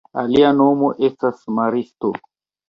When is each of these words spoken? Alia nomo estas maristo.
Alia 0.19 0.47
nomo 0.61 0.89
estas 1.09 1.45
maristo. 1.59 2.13